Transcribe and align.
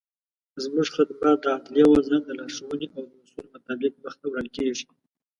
زموږخدمات 0.63 1.37
دعدلیي 1.45 1.85
وزارت 1.87 2.21
دلارښووني 2.25 2.87
او 2.95 3.03
داصولو 3.11 3.51
مطابق 3.53 3.93
مخته 4.03 4.25
وړل 4.27 4.47
کیږي. 4.55 4.85